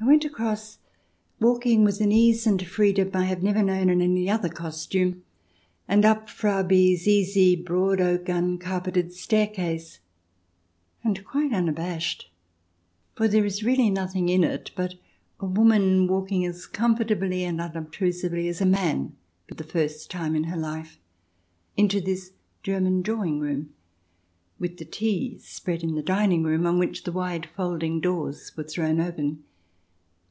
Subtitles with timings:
[0.00, 0.78] I went across,
[1.38, 5.22] walking with an ease and freedom I have never known in any other costume,
[5.86, 10.00] and up Frau B 's easy, broad oak, uncarpeted staircase,
[11.04, 12.32] and quite unabashed—
[13.14, 14.96] for there is really nothing in it but
[15.38, 19.14] a woman walking as comfortably and un obtrusively as a man
[19.48, 20.98] for the first time in her life—
[21.76, 22.32] into this
[22.64, 23.72] German drawing room,
[24.58, 28.64] with the tea spread in the dining room, on which the wide folding doors were
[28.64, 29.44] thrown open.